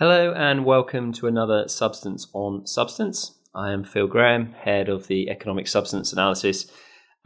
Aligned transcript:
Hello 0.00 0.32
and 0.32 0.64
welcome 0.64 1.12
to 1.12 1.26
another 1.26 1.68
Substance 1.68 2.26
on 2.32 2.66
Substance. 2.66 3.38
I 3.54 3.72
am 3.72 3.84
Phil 3.84 4.06
Graham, 4.06 4.54
head 4.54 4.88
of 4.88 5.08
the 5.08 5.28
economic 5.28 5.68
substance 5.68 6.10
analysis 6.10 6.72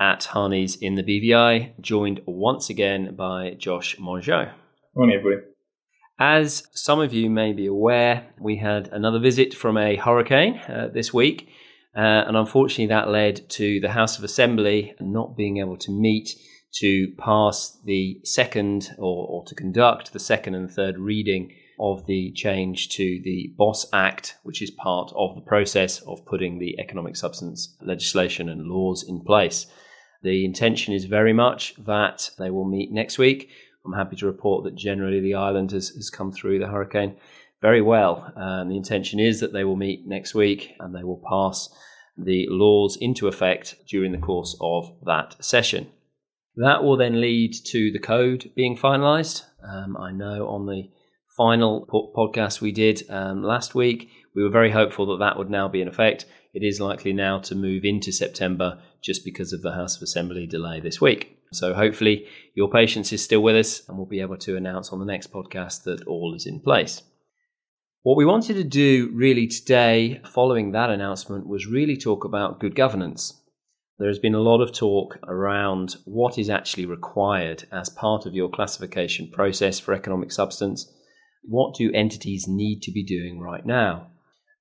at 0.01 0.23
Harneys 0.23 0.77
in 0.81 0.97
the 0.97 1.05
BVI, 1.05 1.81
joined 1.81 2.23
once 2.27 2.71
again 2.71 3.15
by 3.15 3.55
Josh 3.57 3.97
Mongeau. 3.99 4.53
Morning, 4.97 5.17
everybody. 5.17 5.47
As 6.19 6.67
some 6.73 6.99
of 6.99 7.15
you 7.15 7.31
may 7.31 7.53
be 7.53 7.67
aware, 7.67 8.27
we 8.41 8.57
had 8.57 8.89
another 8.89 9.21
visit 9.21 9.55
from 9.55 9.77
a 9.77 9.95
hurricane 9.95 10.59
uh, 10.69 10.89
this 10.93 11.15
week, 11.15 11.49
uh, 11.97 12.01
and 12.27 12.37
unfortunately, 12.37 12.87
that 12.87 13.09
led 13.09 13.49
to 13.51 13.79
the 13.79 13.93
House 13.93 14.19
of 14.19 14.25
Assembly 14.25 14.97
not 14.99 15.37
being 15.37 15.59
able 15.59 15.77
to 15.77 15.93
meet 15.93 16.31
to 16.81 17.07
pass 17.19 17.79
the 17.85 18.19
second 18.25 18.91
or, 18.99 19.29
or 19.29 19.45
to 19.45 19.55
conduct 19.55 20.13
the 20.13 20.19
second 20.19 20.57
and 20.57 20.69
third 20.69 20.99
reading 20.99 21.53
of 21.79 22.07
the 22.07 22.33
change 22.33 22.89
to 22.91 23.21
the 23.25 23.53
BOSS 23.57 23.87
Act, 23.93 24.37
which 24.43 24.63
is 24.63 24.71
part 24.71 25.13
of 25.17 25.35
the 25.35 25.41
process 25.41 26.01
of 26.01 26.25
putting 26.27 26.59
the 26.59 26.79
economic 26.79 27.17
substance 27.17 27.77
legislation 27.83 28.49
and 28.49 28.67
laws 28.67 29.05
in 29.09 29.21
place. 29.21 29.67
The 30.23 30.45
intention 30.45 30.95
is 30.95 31.05
very 31.05 31.33
much 31.33 31.75
that 31.85 32.31
they 32.39 32.51
will 32.51 32.65
meet 32.65 32.93
next 32.93 33.19
week. 33.19 33.51
I'm 33.85 33.93
happy 33.93 34.17
to 34.17 34.27
report 34.27 34.65
that 34.65 34.75
generally 34.75 35.21
the 35.21 35.35
island 35.35 35.73
has, 35.73 35.91
has 35.91 36.09
come 36.09 36.33
through 36.33 36.59
the 36.59 36.69
hurricane 36.69 37.17
very 37.61 37.83
well. 37.83 38.33
Um, 38.37 38.69
the 38.69 38.77
intention 38.77 39.19
is 39.19 39.41
that 39.41 39.53
they 39.53 39.65
will 39.65 39.77
meet 39.77 40.07
next 40.07 40.35
week 40.35 40.75
and 40.81 40.95
they 40.95 41.03
will 41.03 41.23
pass 41.29 41.69
the 42.17 42.47
laws 42.49 42.97
into 43.01 43.27
effect 43.27 43.77
during 43.89 44.13
the 44.13 44.19
course 44.19 44.57
of 44.61 44.95
that 45.05 45.43
session. 45.43 45.89
That 46.57 46.85
will 46.85 46.97
then 46.97 47.21
lead 47.21 47.55
to 47.67 47.91
the 47.91 47.99
code 47.99 48.51
being 48.55 48.77
finalised. 48.77 49.45
Um, 49.67 49.97
I 49.97 50.13
know 50.13 50.47
on 50.49 50.67
the 50.67 50.91
final 51.37 51.87
po- 51.87 52.13
podcast 52.15 52.61
we 52.61 52.73
did 52.73 53.03
um, 53.11 53.43
last 53.43 53.75
week. 53.75 54.09
We 54.35 54.43
were 54.43 54.51
very 54.51 54.71
hopeful 54.71 55.07
that 55.07 55.25
that 55.25 55.39
would 55.39 55.51
now 55.51 55.69
be 55.69 55.81
in 55.81 55.89
effect. 55.89 56.27
It 56.53 56.63
is 56.63 56.81
likely 56.81 57.13
now 57.13 57.41
to 57.41 57.55
move 57.55 57.85
into 57.85 58.13
September 58.13 58.81
just 59.03 59.25
because 59.25 59.53
of 59.53 59.63
the 59.63 59.73
House 59.73 59.97
of 59.97 60.03
Assembly 60.03 60.47
delay 60.47 60.81
this 60.81 61.01
week. 61.01 61.39
So 61.53 61.75
hopefully 61.75 62.27
your 62.55 62.71
patience 62.71 63.13
is 63.13 63.23
still 63.23 63.43
with 63.43 63.57
us 63.57 63.89
and 63.89 63.97
we'll 63.97 64.07
be 64.07 64.21
able 64.21 64.37
to 64.39 64.57
announce 64.57 64.91
on 64.91 64.99
the 64.99 65.05
next 65.05 65.33
podcast 65.33 65.85
that 65.85 66.05
all 66.07 66.35
is 66.35 66.47
in 66.47 66.61
place. 66.61 67.03
What 68.03 68.17
we 68.17 68.27
wanted 68.27 68.55
to 68.55 68.65
do 68.65 69.11
really 69.15 69.47
today, 69.47 70.21
following 70.25 70.73
that 70.73 70.91
announcement, 70.91 71.47
was 71.47 71.67
really 71.67 71.97
talk 71.97 72.25
about 72.25 72.61
good 72.61 72.75
governance. 72.75 73.41
There 73.99 74.09
has 74.09 74.19
been 74.19 74.35
a 74.35 74.41
lot 74.41 74.61
of 74.61 74.73
talk 74.73 75.19
around 75.27 75.97
what 76.05 76.39
is 76.39 76.51
actually 76.51 76.87
required 76.87 77.67
as 77.73 77.89
part 77.89 78.27
of 78.27 78.35
your 78.35 78.51
classification 78.51 79.31
process 79.31 79.79
for 79.81 79.95
economic 79.95 80.33
substance 80.33 80.93
what 81.49 81.75
do 81.75 81.93
entities 81.93 82.47
need 82.49 82.83
to 82.83 82.93
be 82.93 83.05
doing 83.05 83.41
right 83.41 83.65
now? 83.65 84.09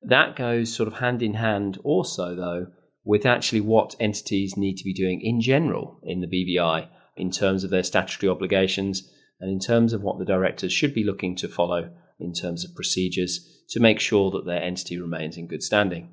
That 0.01 0.35
goes 0.35 0.73
sort 0.73 0.87
of 0.87 0.95
hand 0.95 1.23
in 1.23 1.35
hand 1.35 1.79
also, 1.83 2.35
though, 2.35 2.67
with 3.05 3.25
actually 3.25 3.61
what 3.61 3.95
entities 3.99 4.57
need 4.57 4.77
to 4.77 4.83
be 4.83 4.93
doing 4.93 5.21
in 5.21 5.41
general 5.41 5.99
in 6.03 6.21
the 6.21 6.27
BVI 6.27 6.87
in 7.15 7.31
terms 7.31 7.63
of 7.63 7.69
their 7.69 7.83
statutory 7.83 8.29
obligations 8.29 9.09
and 9.39 9.51
in 9.51 9.59
terms 9.59 9.93
of 9.93 10.01
what 10.01 10.19
the 10.19 10.25
directors 10.25 10.71
should 10.71 10.93
be 10.93 11.03
looking 11.03 11.35
to 11.35 11.47
follow 11.47 11.89
in 12.19 12.33
terms 12.33 12.63
of 12.63 12.75
procedures 12.75 13.63
to 13.69 13.79
make 13.79 13.99
sure 13.99 14.31
that 14.31 14.45
their 14.45 14.61
entity 14.61 14.97
remains 14.99 15.37
in 15.37 15.47
good 15.47 15.63
standing. 15.63 16.09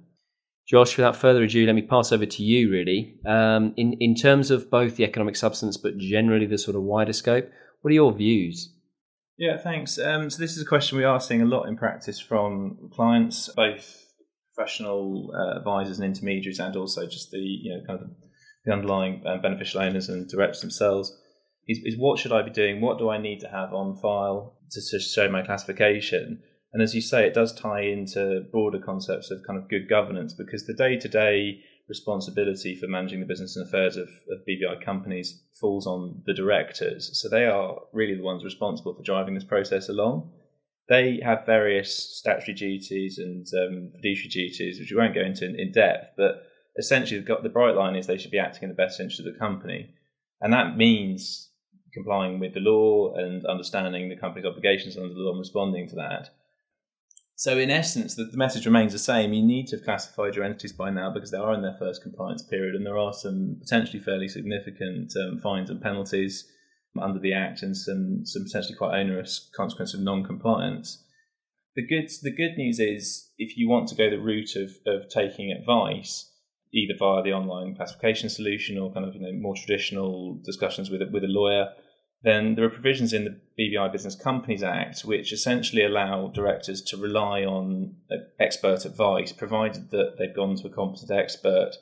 Josh, 0.69 0.97
without 0.97 1.17
further 1.17 1.43
ado, 1.43 1.67
let 1.67 1.75
me 1.75 1.83
pass 1.83 2.13
over 2.13 2.27
to 2.27 2.43
you 2.43 2.71
really. 2.71 3.17
Um, 3.27 3.75
in, 3.77 3.95
in 3.95 4.15
terms 4.15 4.51
of 4.51 4.71
both 4.71 4.97
the 4.97 5.05
economic 5.05 5.37
substance 5.37 5.77
but 5.77 5.99
generally 5.99 6.47
the 6.47 6.59
sort 6.59 6.77
of 6.77 6.83
wider 6.83 7.13
scope, 7.13 7.49
what 7.83 7.91
are 7.91 7.95
your 7.95 8.13
views? 8.13 8.73
Yeah, 9.41 9.57
thanks. 9.57 9.99
Um, 9.99 10.29
so 10.29 10.37
this 10.37 10.55
is 10.55 10.63
a 10.63 10.67
question 10.67 10.99
we 10.99 11.05
are 11.05 11.19
seeing 11.19 11.41
a 11.41 11.47
lot 11.47 11.65
in 11.65 11.75
practice 11.75 12.21
from 12.21 12.91
clients, 12.93 13.49
both 13.49 14.05
professional 14.55 15.33
uh, 15.35 15.57
advisors 15.57 15.99
and 15.99 16.05
intermediaries, 16.05 16.59
and 16.59 16.77
also 16.77 17.07
just 17.07 17.31
the 17.31 17.39
you 17.39 17.75
know 17.75 17.83
kind 17.87 18.03
of 18.03 18.11
the 18.67 18.73
underlying 18.73 19.23
uh, 19.27 19.39
beneficial 19.39 19.81
owners 19.81 20.11
and 20.11 20.29
directors 20.29 20.61
themselves. 20.61 21.17
Is, 21.67 21.79
is, 21.85 21.99
what 21.99 22.19
should 22.19 22.33
I 22.33 22.43
be 22.43 22.51
doing? 22.51 22.83
What 22.83 22.99
do 22.99 23.09
I 23.09 23.17
need 23.17 23.41
to 23.41 23.49
have 23.49 23.73
on 23.73 23.97
file 23.97 24.59
to, 24.73 24.81
to 24.91 25.01
show 25.01 25.31
my 25.31 25.41
classification? 25.41 26.43
And 26.75 26.83
as 26.83 26.95
you 26.95 27.01
say, 27.01 27.27
it 27.27 27.33
does 27.33 27.55
tie 27.55 27.81
into 27.81 28.43
broader 28.53 28.79
concepts 28.79 29.31
of 29.31 29.41
kind 29.47 29.59
of 29.59 29.71
good 29.71 29.89
governance 29.89 30.35
because 30.35 30.67
the 30.67 30.75
day 30.75 30.99
to 30.99 31.09
day 31.09 31.61
responsibility 31.91 32.75
for 32.75 32.87
managing 32.87 33.21
the 33.21 33.27
business 33.27 33.57
and 33.57 33.67
affairs 33.67 33.97
of, 33.97 34.09
of 34.31 34.81
companies 34.83 35.43
falls 35.61 35.87
on 35.87 36.23
the 36.25 36.33
directors. 36.33 37.11
So 37.21 37.29
they 37.29 37.45
are 37.45 37.81
really 37.93 38.15
the 38.15 38.23
ones 38.23 38.45
responsible 38.45 38.95
for 38.95 39.03
driving 39.03 39.35
this 39.35 39.45
process 39.45 39.91
along. 39.91 40.33
They 40.89 41.21
have 41.23 41.45
various 41.45 41.93
statutory 42.19 42.57
duties 42.57 43.19
and 43.19 43.47
um, 43.63 43.93
fiduciary 43.97 44.31
duties, 44.31 44.81
which 44.81 44.91
we 44.91 44.97
won't 44.97 45.15
go 45.15 45.21
into 45.21 45.45
in, 45.45 45.59
in 45.61 45.73
depth, 45.73 46.15
but 46.17 46.47
essentially 46.79 47.21
the 47.21 47.49
bright 47.49 47.75
line 47.75 47.97
is 47.97 48.07
they 48.07 48.19
should 48.19 48.31
be 48.31 48.39
acting 48.39 48.65
in 48.65 48.71
the 48.71 48.83
best 48.83 48.99
interest 48.99 49.21
of 49.21 49.27
the 49.27 49.39
company. 49.39 49.95
And 50.41 50.53
that 50.53 50.77
means 50.77 51.51
complying 51.93 52.39
with 52.39 52.55
the 52.55 52.61
law 52.61 53.15
and 53.15 53.45
understanding 53.45 54.09
the 54.09 54.17
company's 54.17 54.47
obligations 54.47 54.97
under 54.97 55.13
the 55.13 55.21
law 55.21 55.33
and 55.33 55.41
responding 55.41 55.89
to 55.89 55.97
that. 55.97 56.31
So, 57.41 57.57
in 57.57 57.71
essence, 57.71 58.17
the, 58.17 58.25
the, 58.25 58.37
message 58.37 58.67
remains 58.67 58.93
the 58.93 58.99
same. 58.99 59.33
You 59.33 59.43
need 59.43 59.69
to 59.69 59.77
have 59.77 59.85
classified 59.87 60.37
your 60.37 60.45
entities 60.45 60.75
by 60.75 60.91
now 60.91 61.11
because 61.11 61.31
they 61.31 61.39
are 61.39 61.55
in 61.55 61.63
their 61.63 61.77
first 61.79 62.03
compliance 62.03 62.43
period, 62.43 62.75
and 62.75 62.85
there 62.85 62.99
are 62.99 63.15
some 63.15 63.57
potentially 63.59 63.99
fairly 63.99 64.29
significant 64.29 65.15
um, 65.17 65.39
fines 65.39 65.71
and 65.71 65.81
penalties 65.81 66.47
under 67.01 67.19
the 67.19 67.33
Act, 67.33 67.63
and 67.63 67.75
some 67.75 68.27
some 68.27 68.45
potentially 68.45 68.77
quite 68.77 69.01
onerous 69.01 69.49
consequences 69.57 69.95
of 69.95 70.05
non-compliance. 70.05 71.03
The 71.77 71.87
good 71.87 72.11
the 72.21 72.37
good 72.37 72.59
news 72.59 72.79
is 72.79 73.31
if 73.39 73.57
you 73.57 73.71
want 73.71 73.89
to 73.89 73.95
go 73.95 74.11
the 74.11 74.21
route 74.21 74.55
of 74.57 74.73
of 74.87 75.09
taking 75.09 75.51
advice, 75.51 76.31
either 76.75 76.93
via 76.99 77.23
the 77.23 77.33
online 77.33 77.75
classification 77.75 78.29
solution 78.29 78.77
or 78.77 78.93
kind 78.93 79.07
of 79.07 79.15
you 79.15 79.23
know 79.23 79.33
more 79.33 79.55
traditional 79.57 80.39
discussions 80.45 80.91
with 80.91 81.01
with 81.11 81.25
a 81.25 81.27
lawyer 81.27 81.71
then 82.23 82.55
there 82.55 82.65
are 82.65 82.71
provisions 82.71 83.13
in 83.13 83.25
the 83.25 83.41
BVI 83.61 83.93
Business 83.93 84.15
Companies 84.15 84.63
Act 84.63 85.03
which 85.03 85.33
essentially 85.33 85.85
allow 85.85 86.29
directors 86.29 86.81
to 86.83 86.97
rely 86.97 87.45
on 87.45 87.97
expert 88.41 88.87
advice, 88.87 89.33
provided 89.33 89.91
that 89.91 90.17
they've 90.19 90.35
gone 90.35 90.57
to 90.57 90.67
a 90.67 90.71
competent 90.71 91.11
expert 91.11 91.73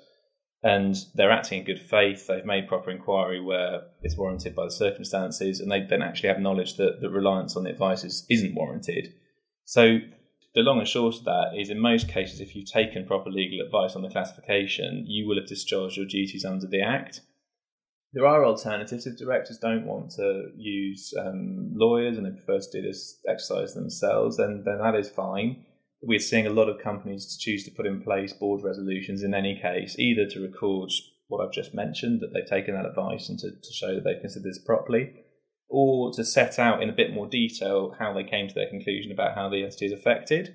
and 0.62 0.97
they're 1.15 1.31
acting 1.31 1.61
in 1.61 1.65
good 1.65 1.81
faith, 1.81 2.27
they've 2.27 2.44
made 2.44 2.66
proper 2.66 2.91
inquiry 2.91 3.41
where 3.41 3.83
it's 4.03 4.16
warranted 4.16 4.56
by 4.56 4.65
the 4.65 4.72
circumstances, 4.72 5.61
and 5.61 5.71
they 5.71 5.83
then 5.83 6.03
actually 6.03 6.31
have 6.31 6.41
knowledge 6.41 6.77
that 6.78 7.00
the 7.00 7.09
reliance 7.09 7.55
on 7.55 7.62
the 7.62 7.71
advice 7.71 8.03
is, 8.03 8.27
isn't 8.28 8.56
warranted. 8.56 9.15
So 9.65 9.99
the 10.56 10.62
long 10.62 10.81
and 10.81 10.89
short 10.89 11.15
of 11.15 11.25
that 11.25 11.53
is 11.56 11.71
in 11.71 11.78
most 11.78 12.09
cases, 12.09 12.41
if 12.41 12.56
you've 12.56 12.71
taken 12.71 13.06
proper 13.06 13.31
legal 13.31 13.65
advice 13.65 13.95
on 13.95 14.03
the 14.03 14.10
classification, 14.10 15.05
you 15.06 15.28
will 15.28 15.37
have 15.37 15.47
discharged 15.47 15.97
your 15.97 16.06
duties 16.06 16.45
under 16.45 16.66
the 16.66 16.83
Act 16.83 17.21
there 18.13 18.27
are 18.27 18.45
alternatives. 18.45 19.07
If 19.07 19.19
directors 19.19 19.59
don't 19.59 19.87
want 19.87 20.13
to 20.13 20.51
use 20.57 21.13
um, 21.19 21.73
lawyers 21.75 22.17
and 22.17 22.27
they 22.27 22.31
prefer 22.31 22.59
to 22.59 22.81
do 22.81 22.87
this 22.87 23.21
exercise 23.29 23.75
themselves 23.75 24.37
then 24.37 24.63
then 24.65 24.79
that 24.79 24.95
is 24.95 25.09
fine. 25.11 25.65
We're 26.01 26.21
seeing 26.21 26.47
a 26.47 26.53
lot 26.53 26.69
of 26.69 26.81
companies 26.81 27.37
choose 27.37 27.65
to 27.65 27.73
put 27.73 27.87
in 27.87 28.03
place 28.03 28.33
board 28.33 28.63
resolutions 28.63 29.23
in 29.23 29.35
any 29.35 29.59
case 29.61 29.99
either 29.99 30.27
to 30.31 30.41
record 30.41 30.91
what 31.29 31.45
I've 31.45 31.53
just 31.53 31.75
mentioned 31.75 32.21
that 32.21 32.33
they've 32.33 32.47
taken 32.47 32.75
that 32.75 32.87
advice 32.87 33.29
and 33.29 33.39
to, 33.41 33.51
to 33.51 33.73
show 33.73 33.95
that 33.95 34.05
they've 34.05 34.21
considered 34.21 34.49
this 34.49 34.65
properly 34.65 35.13
or 35.69 36.13
to 36.15 36.25
set 36.25 36.59
out 36.59 36.83
in 36.83 36.89
a 36.89 36.95
bit 36.95 37.13
more 37.13 37.27
detail 37.27 37.95
how 37.99 38.13
they 38.13 38.25
came 38.25 38.49
to 38.49 38.55
their 38.55 38.71
conclusion 38.71 39.13
about 39.13 39.35
how 39.35 39.49
the 39.49 39.63
entity 39.63 39.87
is 39.87 39.93
affected. 39.93 40.55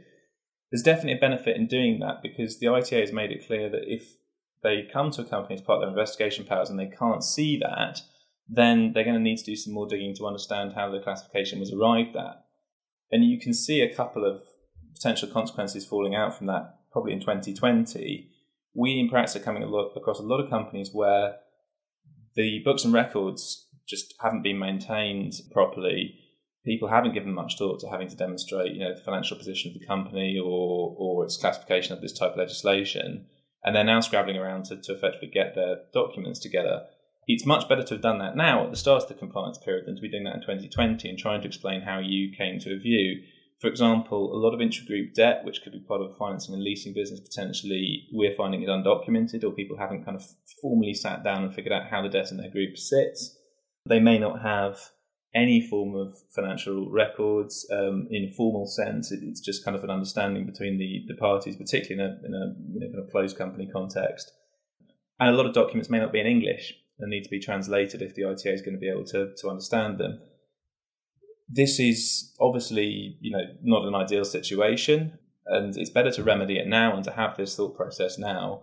There's 0.71 0.81
definitely 0.81 1.13
a 1.13 1.21
benefit 1.21 1.55
in 1.55 1.67
doing 1.67 1.99
that 1.99 2.23
because 2.23 2.59
the 2.59 2.67
ITA 2.67 3.01
has 3.01 3.11
made 3.11 3.31
it 3.31 3.45
clear 3.45 3.69
that 3.69 3.83
if 3.85 4.15
they 4.63 4.87
come 4.91 5.11
to 5.11 5.21
a 5.21 5.25
company 5.25 5.55
as 5.55 5.61
part 5.61 5.77
of 5.77 5.81
their 5.81 5.89
investigation 5.89 6.45
powers 6.45 6.69
and 6.69 6.79
they 6.79 6.87
can't 6.87 7.23
see 7.23 7.59
that, 7.59 8.01
then 8.47 8.93
they're 8.93 9.03
going 9.03 9.15
to 9.15 9.21
need 9.21 9.37
to 9.37 9.45
do 9.45 9.55
some 9.55 9.73
more 9.73 9.87
digging 9.87 10.15
to 10.15 10.25
understand 10.25 10.73
how 10.73 10.89
the 10.89 10.99
classification 10.99 11.59
was 11.59 11.73
arrived 11.73 12.15
at. 12.15 12.45
And 13.11 13.25
you 13.25 13.39
can 13.39 13.53
see 13.53 13.81
a 13.81 13.93
couple 13.93 14.25
of 14.25 14.41
potential 14.95 15.27
consequences 15.27 15.85
falling 15.85 16.15
out 16.15 16.37
from 16.37 16.47
that 16.47 16.77
probably 16.91 17.13
in 17.13 17.19
2020. 17.19 18.29
We 18.73 18.99
in 18.99 19.09
practice 19.09 19.35
are 19.35 19.39
coming 19.39 19.63
across 19.63 20.19
a 20.19 20.23
lot 20.23 20.39
of 20.39 20.49
companies 20.49 20.89
where 20.93 21.35
the 22.35 22.61
books 22.63 22.85
and 22.85 22.93
records 22.93 23.67
just 23.87 24.15
haven't 24.19 24.43
been 24.43 24.57
maintained 24.57 25.33
properly. 25.51 26.15
People 26.65 26.87
haven't 26.87 27.13
given 27.13 27.33
much 27.33 27.57
thought 27.57 27.81
to 27.81 27.89
having 27.89 28.07
to 28.07 28.15
demonstrate, 28.15 28.73
you 28.73 28.79
know, 28.79 28.95
the 28.95 29.01
financial 29.01 29.37
position 29.37 29.71
of 29.71 29.79
the 29.79 29.85
company 29.85 30.39
or 30.39 30.95
or 30.97 31.25
its 31.25 31.37
classification 31.37 31.93
of 31.93 32.01
this 32.01 32.17
type 32.17 32.31
of 32.31 32.37
legislation 32.37 33.27
and 33.63 33.75
they're 33.75 33.83
now 33.83 33.99
scrabbling 33.99 34.37
around 34.37 34.65
to, 34.65 34.77
to 34.77 34.93
effectively 34.93 35.29
get 35.33 35.55
their 35.55 35.77
documents 35.93 36.39
together. 36.39 36.83
It's 37.27 37.45
much 37.45 37.69
better 37.69 37.83
to 37.83 37.93
have 37.95 38.01
done 38.01 38.19
that 38.19 38.35
now 38.35 38.65
at 38.65 38.71
the 38.71 38.77
start 38.77 39.03
of 39.03 39.07
the 39.07 39.13
compliance 39.13 39.57
period 39.57 39.85
than 39.85 39.95
to 39.95 40.01
be 40.01 40.09
doing 40.09 40.25
that 40.25 40.35
in 40.35 40.41
2020 40.41 41.09
and 41.09 41.17
trying 41.17 41.41
to 41.41 41.47
explain 41.47 41.81
how 41.81 41.99
you 41.99 42.35
came 42.35 42.59
to 42.59 42.73
a 42.73 42.79
view. 42.79 43.23
For 43.59 43.67
example, 43.67 44.33
a 44.33 44.35
lot 44.35 44.53
of 44.53 44.59
intragroup 44.59 45.13
debt, 45.13 45.45
which 45.45 45.61
could 45.61 45.71
be 45.71 45.79
part 45.79 46.01
of 46.01 46.11
a 46.11 46.15
financing 46.15 46.53
and 46.53 46.63
leasing 46.63 46.93
business, 46.93 47.21
potentially 47.21 48.09
we're 48.11 48.35
finding 48.35 48.61
is 48.61 48.67
undocumented, 48.67 49.45
or 49.45 49.51
people 49.51 49.77
haven't 49.77 50.03
kind 50.03 50.17
of 50.17 50.25
formally 50.61 50.93
sat 50.93 51.23
down 51.23 51.43
and 51.43 51.53
figured 51.53 51.71
out 51.71 51.87
how 51.89 52.01
the 52.01 52.09
debt 52.09 52.31
in 52.31 52.37
their 52.37 52.49
group 52.49 52.77
sits. 52.77 53.37
They 53.85 54.01
may 54.01 54.17
not 54.19 54.41
have 54.41 54.79
any 55.35 55.61
form 55.67 55.95
of 55.95 56.15
financial 56.29 56.89
records 56.89 57.67
um, 57.71 58.07
in 58.11 58.25
a 58.25 58.33
formal 58.33 58.67
sense. 58.67 59.11
It, 59.11 59.21
it's 59.23 59.41
just 59.41 59.65
kind 59.65 59.75
of 59.75 59.83
an 59.83 59.89
understanding 59.89 60.45
between 60.45 60.77
the, 60.77 61.03
the 61.07 61.15
parties, 61.15 61.55
particularly 61.55 62.03
in 62.03 62.23
a, 62.23 62.25
in 62.25 62.33
a 62.33 62.79
you 62.79 62.91
know, 62.91 63.03
closed 63.11 63.37
company 63.37 63.67
context. 63.71 64.31
And 65.19 65.29
a 65.29 65.37
lot 65.37 65.45
of 65.45 65.53
documents 65.53 65.89
may 65.89 65.99
not 65.99 66.11
be 66.11 66.19
in 66.19 66.27
English 66.27 66.75
and 66.99 67.09
need 67.09 67.23
to 67.23 67.29
be 67.29 67.39
translated 67.39 68.01
if 68.01 68.13
the 68.13 68.25
ITA 68.25 68.53
is 68.53 68.61
going 68.61 68.75
to 68.75 68.79
be 68.79 68.89
able 68.89 69.05
to, 69.05 69.33
to 69.37 69.49
understand 69.49 69.97
them. 69.97 70.19
This 71.49 71.79
is 71.79 72.33
obviously, 72.39 73.17
you 73.19 73.31
know, 73.31 73.43
not 73.61 73.87
an 73.87 73.95
ideal 73.95 74.25
situation, 74.25 75.17
and 75.45 75.75
it's 75.75 75.89
better 75.89 76.11
to 76.11 76.23
remedy 76.23 76.57
it 76.57 76.67
now 76.67 76.95
and 76.95 77.03
to 77.03 77.11
have 77.11 77.35
this 77.37 77.55
thought 77.55 77.75
process 77.75 78.17
now. 78.17 78.61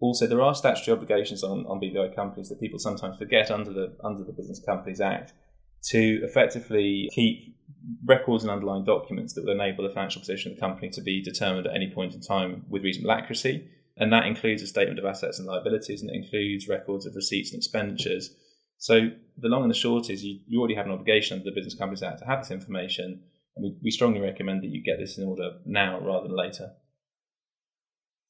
Also, 0.00 0.26
there 0.26 0.40
are 0.40 0.54
statutory 0.54 0.96
obligations 0.96 1.42
on, 1.42 1.66
on 1.66 1.80
BVI 1.80 2.14
companies 2.14 2.48
that 2.48 2.60
people 2.60 2.78
sometimes 2.78 3.18
forget 3.18 3.50
under 3.50 3.72
the 3.72 3.94
under 4.02 4.24
the 4.24 4.32
Business 4.32 4.60
Companies 4.64 5.00
Act 5.00 5.32
to 5.82 6.20
effectively 6.22 7.08
keep 7.12 7.56
records 8.04 8.44
and 8.44 8.50
underlying 8.50 8.84
documents 8.84 9.32
that 9.34 9.44
will 9.44 9.52
enable 9.52 9.84
the 9.84 9.94
financial 9.94 10.20
position 10.20 10.52
of 10.52 10.56
the 10.56 10.60
company 10.60 10.90
to 10.90 11.00
be 11.00 11.22
determined 11.22 11.66
at 11.66 11.74
any 11.74 11.90
point 11.90 12.14
in 12.14 12.20
time 12.20 12.64
with 12.68 12.82
reasonable 12.82 13.12
accuracy. 13.12 13.68
And 13.96 14.12
that 14.12 14.26
includes 14.26 14.62
a 14.62 14.66
statement 14.66 14.98
of 14.98 15.04
assets 15.04 15.38
and 15.38 15.46
liabilities, 15.46 16.00
and 16.00 16.10
it 16.10 16.16
includes 16.16 16.68
records 16.68 17.06
of 17.06 17.14
receipts 17.14 17.52
and 17.52 17.58
expenditures. 17.58 18.34
So 18.78 19.10
the 19.36 19.48
long 19.48 19.62
and 19.62 19.70
the 19.70 19.74
short 19.74 20.08
is 20.08 20.24
you, 20.24 20.40
you 20.46 20.58
already 20.58 20.74
have 20.74 20.86
an 20.86 20.92
obligation 20.92 21.38
under 21.38 21.50
the 21.50 21.54
Business 21.54 21.74
Companies 21.74 22.02
Act 22.02 22.20
to 22.20 22.24
have 22.24 22.40
this 22.40 22.50
information, 22.50 23.22
and 23.56 23.64
we, 23.64 23.76
we 23.82 23.90
strongly 23.90 24.20
recommend 24.20 24.62
that 24.62 24.70
you 24.70 24.82
get 24.82 24.98
this 24.98 25.18
in 25.18 25.24
order 25.24 25.58
now 25.66 26.00
rather 26.00 26.28
than 26.28 26.36
later. 26.36 26.70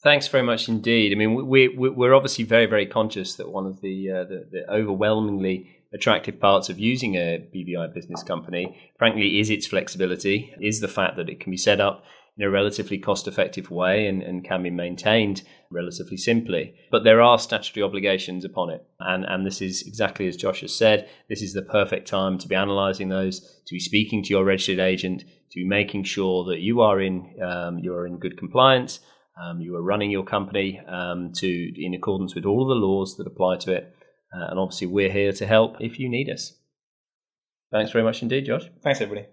Thanks 0.02 0.28
very 0.28 0.42
much 0.42 0.68
indeed. 0.68 1.12
I 1.12 1.14
mean, 1.14 1.46
we, 1.46 1.68
we, 1.68 1.90
we're 1.90 2.14
obviously 2.14 2.44
very, 2.44 2.64
very 2.64 2.86
conscious 2.86 3.34
that 3.34 3.50
one 3.50 3.66
of 3.66 3.82
the, 3.82 4.10
uh, 4.10 4.24
the, 4.24 4.46
the 4.50 4.72
overwhelmingly 4.72 5.76
attractive 5.92 6.40
parts 6.40 6.70
of 6.70 6.78
using 6.78 7.16
a 7.16 7.46
BVI 7.54 7.92
business 7.92 8.22
company, 8.22 8.92
frankly, 8.96 9.40
is 9.40 9.50
its 9.50 9.66
flexibility, 9.66 10.54
is 10.58 10.80
the 10.80 10.88
fact 10.88 11.16
that 11.16 11.28
it 11.28 11.40
can 11.40 11.50
be 11.50 11.58
set 11.58 11.80
up 11.80 12.04
in 12.38 12.44
a 12.44 12.50
relatively 12.50 12.96
cost 12.96 13.28
effective 13.28 13.70
way 13.70 14.06
and, 14.06 14.22
and 14.22 14.42
can 14.42 14.62
be 14.62 14.70
maintained 14.70 15.42
relatively 15.70 16.16
simply. 16.16 16.74
But 16.90 17.04
there 17.04 17.20
are 17.20 17.38
statutory 17.38 17.84
obligations 17.84 18.46
upon 18.46 18.70
it. 18.70 18.82
And, 19.00 19.24
and 19.24 19.44
this 19.44 19.60
is 19.60 19.82
exactly 19.86 20.26
as 20.28 20.36
Josh 20.36 20.62
has 20.62 20.74
said 20.74 21.10
this 21.28 21.42
is 21.42 21.52
the 21.52 21.60
perfect 21.60 22.08
time 22.08 22.38
to 22.38 22.48
be 22.48 22.54
analysing 22.54 23.10
those, 23.10 23.40
to 23.40 23.74
be 23.74 23.80
speaking 23.80 24.22
to 24.22 24.30
your 24.30 24.46
registered 24.46 24.78
agent, 24.78 25.20
to 25.20 25.56
be 25.56 25.66
making 25.66 26.04
sure 26.04 26.44
that 26.44 26.60
you 26.60 26.80
are 26.80 27.00
in, 27.02 27.34
um, 27.42 27.78
you 27.80 27.92
are 27.92 28.06
in 28.06 28.18
good 28.18 28.38
compliance. 28.38 29.00
Um, 29.42 29.60
you 29.60 29.74
are 29.76 29.82
running 29.82 30.10
your 30.10 30.24
company 30.24 30.80
um, 30.86 31.32
to 31.36 31.84
in 31.84 31.94
accordance 31.94 32.34
with 32.34 32.44
all 32.44 32.62
of 32.62 32.68
the 32.68 32.86
laws 32.86 33.16
that 33.16 33.26
apply 33.26 33.56
to 33.58 33.72
it, 33.72 33.94
uh, 34.34 34.46
and 34.50 34.58
obviously 34.58 34.86
we're 34.86 35.12
here 35.12 35.32
to 35.32 35.46
help 35.46 35.76
if 35.80 35.98
you 35.98 36.08
need 36.08 36.28
us. 36.28 36.54
Thanks 37.72 37.92
very 37.92 38.04
much 38.04 38.22
indeed, 38.22 38.46
Josh. 38.46 38.64
Thanks, 38.82 39.00
everybody. 39.00 39.28